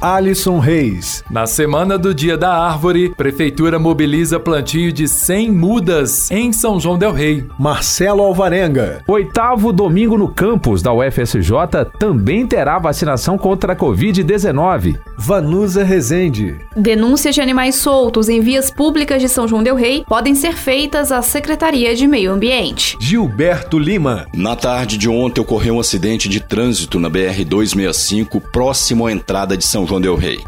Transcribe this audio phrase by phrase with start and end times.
[0.00, 1.24] Alisson Reis.
[1.30, 6.98] Na semana do Dia da Árvore, Prefeitura mobiliza plantio de 100 mudas em São João
[6.98, 7.46] Del Rei.
[7.58, 9.02] Marcelo Alvarenga.
[9.08, 11.50] Oitavo domingo no campus da UFSJ
[11.98, 14.98] também terá vacinação contra a Covid-19.
[15.16, 16.56] Vanusa Rezende.
[16.76, 21.10] Denúncias de animais soltos em vias públicas de São João Del Rei podem ser feitas
[21.10, 22.96] à Secretaria de Meio Ambiente.
[23.00, 24.26] Gilberto Lima.
[24.34, 29.64] Na tarde de ontem ocorreu um acidente de trânsito na BR-265, próximo à entrada de
[29.64, 30.40] São João Del Rei.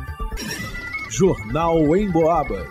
[1.08, 2.66] Jornal em Boabas.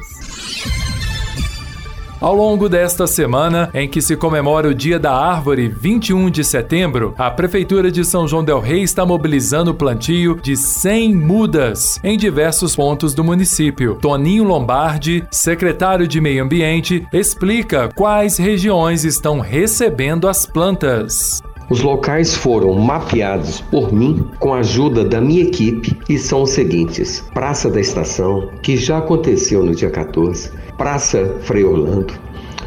[2.19, 7.13] Ao longo desta semana, em que se comemora o Dia da Árvore, 21 de setembro,
[7.17, 12.17] a Prefeitura de São João Del Rei está mobilizando o plantio de 100 mudas em
[12.17, 13.95] diversos pontos do município.
[14.01, 21.41] Toninho Lombardi, secretário de Meio Ambiente, explica quais regiões estão recebendo as plantas.
[21.69, 26.51] Os locais foram mapeados por mim com a ajuda da minha equipe e são os
[26.51, 32.13] seguintes: Praça da Estação, que já aconteceu no dia 14, Praça Frei Orlando,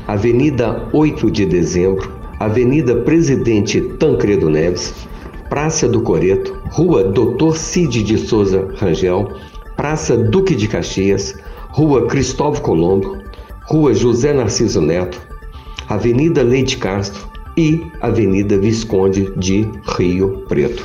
[0.06, 4.94] Avenida 8 de Dezembro, Avenida Presidente Tancredo Neves,
[5.48, 9.32] Praça do Coreto, Rua Doutor Cid de Souza Rangel,
[9.78, 11.34] Praça Duque de Caxias,
[11.70, 13.16] Rua Cristóvão Colombo,
[13.64, 15.18] Rua José Narciso Neto,
[15.88, 20.82] Avenida Leite Castro e Avenida Visconde de Rio Preto.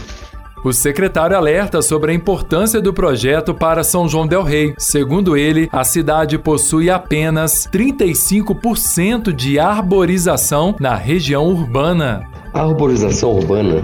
[0.61, 4.73] O secretário alerta sobre a importância do projeto para São João Del Rei.
[4.77, 12.27] Segundo ele, a cidade possui apenas 35% de arborização na região urbana.
[12.53, 13.83] A arborização urbana,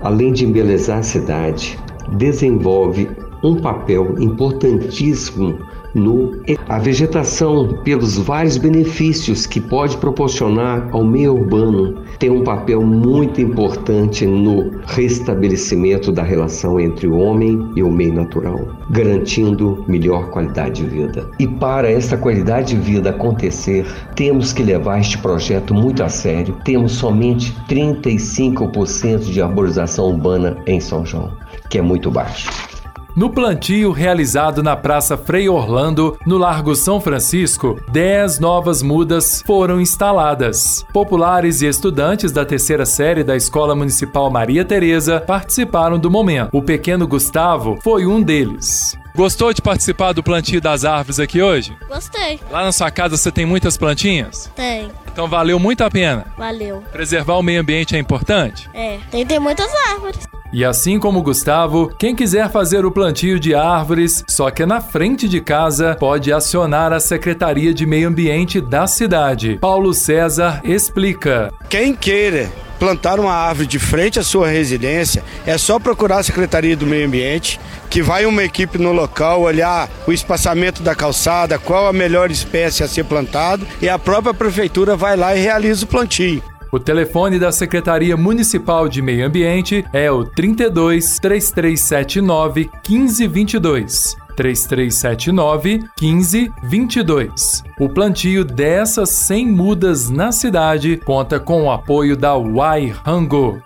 [0.00, 1.78] além de embelezar a cidade,
[2.16, 3.08] desenvolve
[3.44, 5.58] um papel importantíssimo
[5.94, 6.32] no
[6.68, 13.40] a vegetação pelos vários benefícios que pode proporcionar ao meio urbano tem um papel muito
[13.40, 20.82] importante no restabelecimento da relação entre o homem e o meio natural, garantindo melhor qualidade
[20.82, 21.28] de vida.
[21.38, 26.56] E para essa qualidade de vida acontecer, temos que levar este projeto muito a sério.
[26.64, 31.32] Temos somente 35% de arborização urbana em São João,
[31.68, 32.73] que é muito baixo.
[33.16, 39.80] No plantio realizado na Praça Frei Orlando, no Largo São Francisco, 10 novas mudas foram
[39.80, 40.84] instaladas.
[40.92, 46.48] Populares e estudantes da terceira série da Escola Municipal Maria Tereza participaram do momento.
[46.52, 48.98] O pequeno Gustavo foi um deles.
[49.14, 51.72] Gostou de participar do plantio das árvores aqui hoje?
[51.86, 52.40] Gostei.
[52.50, 54.50] Lá na sua casa você tem muitas plantinhas?
[54.56, 54.90] Tem.
[55.06, 56.26] Então valeu muito a pena.
[56.36, 56.82] Valeu.
[56.90, 58.68] Preservar o meio ambiente é importante?
[58.74, 58.98] É.
[59.12, 60.26] Tem, tem muitas árvores.
[60.54, 64.80] E assim como Gustavo, quem quiser fazer o plantio de árvores, só que é na
[64.80, 69.58] frente de casa, pode acionar a Secretaria de Meio Ambiente da cidade.
[69.60, 71.52] Paulo César explica.
[71.68, 76.76] Quem queira plantar uma árvore de frente à sua residência, é só procurar a Secretaria
[76.76, 77.58] do Meio Ambiente,
[77.90, 82.84] que vai uma equipe no local olhar o espaçamento da calçada, qual a melhor espécie
[82.84, 86.42] a ser plantado, e a própria prefeitura vai lá e realiza o plantio.
[86.74, 94.16] O telefone da Secretaria Municipal de Meio Ambiente é o 32 3379 1522.
[94.34, 97.62] 3379 1522.
[97.78, 103.62] O plantio dessas 100 mudas na cidade conta com o apoio da Wai Rango.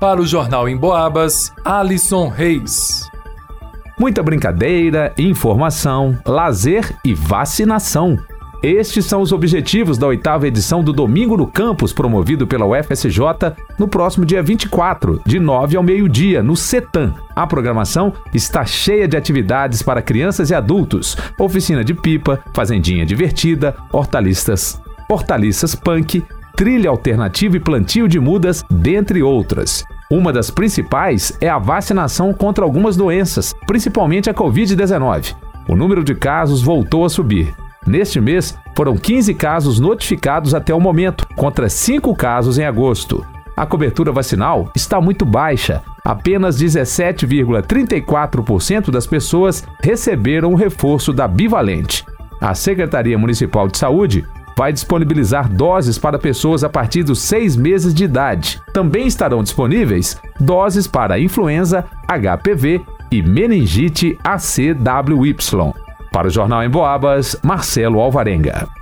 [0.00, 3.08] Para o Jornal em Boabas, Alisson Reis.
[3.96, 8.18] Muita brincadeira, informação, lazer e vacinação.
[8.62, 13.18] Estes são os objetivos da oitava edição do Domingo no Campus, promovido pela UFSJ,
[13.78, 17.14] no próximo dia 24, de 9 ao meio-dia, no CETAM.
[17.34, 23.74] A programação está cheia de atividades para crianças e adultos: oficina de pipa, fazendinha divertida,
[23.90, 24.78] hortaliças,
[25.08, 26.22] hortaliças punk,
[26.54, 29.82] trilha alternativa e plantio de mudas, dentre outras.
[30.10, 35.34] Uma das principais é a vacinação contra algumas doenças, principalmente a Covid-19.
[35.66, 37.54] O número de casos voltou a subir.
[37.86, 43.26] Neste mês, foram 15 casos notificados até o momento, contra 5 casos em agosto.
[43.56, 45.82] A cobertura vacinal está muito baixa.
[46.04, 52.04] Apenas 17,34% das pessoas receberam o reforço da bivalente.
[52.40, 54.24] A Secretaria Municipal de Saúde
[54.56, 58.60] vai disponibilizar doses para pessoas a partir dos seis meses de idade.
[58.72, 62.80] Também estarão disponíveis doses para influenza, HPV
[63.10, 65.34] e meningite ACWY.
[66.12, 68.79] Para o Jornal em Boabas, Marcelo Alvarenga.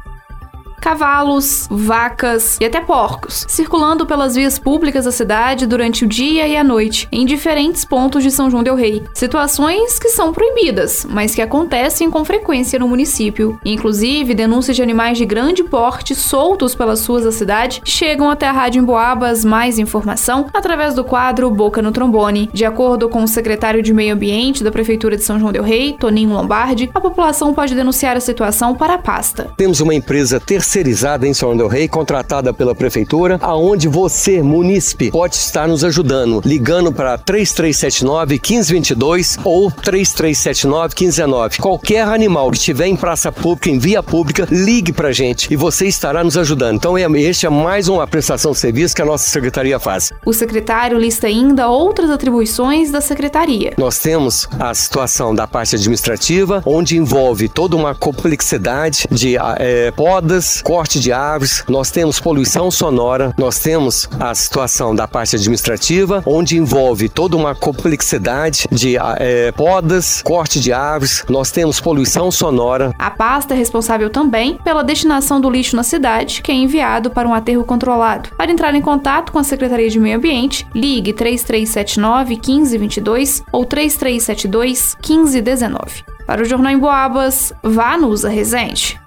[0.80, 6.56] Cavalos, vacas e até porcos, circulando pelas vias públicas da cidade durante o dia e
[6.56, 9.02] a noite, em diferentes pontos de São João del Rei.
[9.14, 13.58] Situações que são proibidas, mas que acontecem com frequência no município.
[13.64, 18.52] Inclusive, denúncias de animais de grande porte soltos pelas ruas da cidade chegam até a
[18.52, 22.50] Rádio Emboabas mais informação através do quadro Boca no Trombone.
[22.52, 25.96] De acordo com o secretário de Meio Ambiente da Prefeitura de São João del Rei,
[25.98, 29.50] Toninho Lombardi, a população pode denunciar a situação para a pasta.
[29.56, 35.34] Temos uma empresa terceirizada em São del Rei, contratada pela Prefeitura, aonde você, munícipe, pode
[35.34, 41.58] estar nos ajudando, ligando para 3379 1522 ou 3379 1519.
[41.58, 45.86] Qualquer animal que estiver em praça pública, em via pública, ligue para gente e você
[45.86, 46.76] estará nos ajudando.
[46.76, 50.12] Então, é, este é mais uma prestação de serviço que a nossa secretaria faz.
[50.26, 53.72] O secretário lista ainda outras atribuições da secretaria.
[53.78, 60.57] Nós temos a situação da parte administrativa, onde envolve toda uma complexidade de é, podas,
[60.62, 66.56] corte de árvores, nós temos poluição sonora, nós temos a situação da parte administrativa, onde
[66.56, 72.92] envolve toda uma complexidade de é, podas, corte de árvores, nós temos poluição sonora.
[72.98, 77.28] A pasta é responsável também pela destinação do lixo na cidade, que é enviado para
[77.28, 78.30] um aterro controlado.
[78.36, 84.96] Para entrar em contato com a Secretaria de Meio Ambiente, ligue 3379 1522 ou 3372
[85.06, 86.04] 1519.
[86.26, 89.00] Para o Jornal em Boabas, vá no Usa Resente.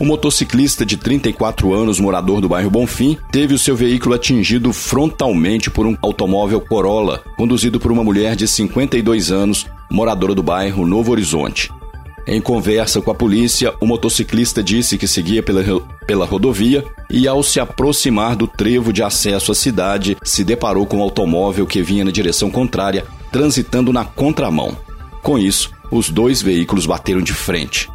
[0.00, 5.70] Um motociclista de 34 anos, morador do bairro Bonfim, teve o seu veículo atingido frontalmente
[5.70, 11.12] por um automóvel Corolla, conduzido por uma mulher de 52 anos, moradora do bairro Novo
[11.12, 11.70] Horizonte.
[12.26, 15.62] Em conversa com a polícia, o motociclista disse que seguia pela,
[16.06, 20.96] pela rodovia e, ao se aproximar do trevo de acesso à cidade, se deparou com
[20.96, 24.74] um automóvel que vinha na direção contrária, transitando na contramão.
[25.20, 27.86] Com isso, os dois veículos bateram de frente.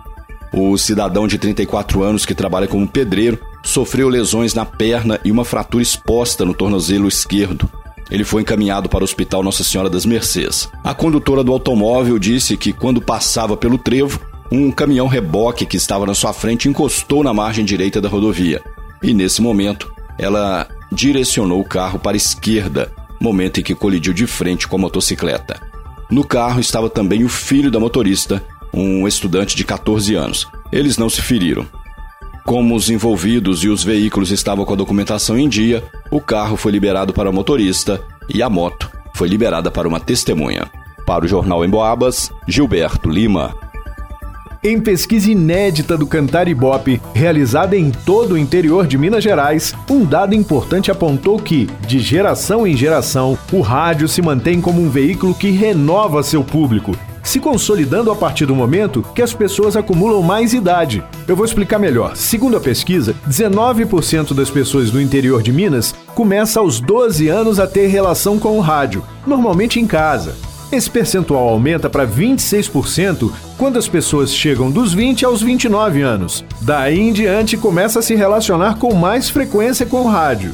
[0.54, 5.44] O cidadão de 34 anos que trabalha como pedreiro sofreu lesões na perna e uma
[5.44, 7.70] fratura exposta no tornozelo esquerdo.
[8.10, 10.70] Ele foi encaminhado para o Hospital Nossa Senhora das Mercês.
[10.84, 14.20] A condutora do automóvel disse que quando passava pelo trevo,
[14.52, 18.62] um caminhão reboque que estava na sua frente encostou na margem direita da rodovia.
[19.02, 24.28] E nesse momento, ela direcionou o carro para a esquerda, momento em que colidiu de
[24.28, 25.60] frente com a motocicleta.
[26.10, 28.42] No carro estava também o filho da motorista,
[28.76, 30.48] um estudante de 14 anos.
[30.72, 31.66] Eles não se feriram.
[32.46, 36.72] Como os envolvidos e os veículos estavam com a documentação em dia, o carro foi
[36.72, 40.70] liberado para o motorista e a moto foi liberada para uma testemunha.
[41.06, 43.56] Para o Jornal em Boabas, Gilberto Lima.
[44.64, 50.04] Em pesquisa inédita do Cantar Ibope, realizada em todo o interior de Minas Gerais, um
[50.04, 55.36] dado importante apontou que, de geração em geração, o rádio se mantém como um veículo
[55.36, 60.54] que renova seu público, se consolidando a partir do momento que as pessoas acumulam mais
[60.54, 61.04] idade.
[61.28, 62.16] Eu vou explicar melhor.
[62.16, 67.68] Segundo a pesquisa, 19% das pessoas do interior de Minas começa aos 12 anos a
[67.68, 70.36] ter relação com o rádio, normalmente em casa.
[70.72, 76.44] Esse percentual aumenta para 26% quando as pessoas chegam dos 20 aos 29 anos.
[76.62, 80.54] Daí em diante começa a se relacionar com mais frequência com o rádio.